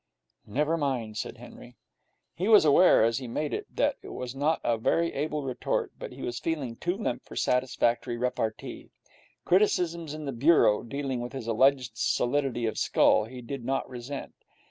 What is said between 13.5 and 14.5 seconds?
not resent.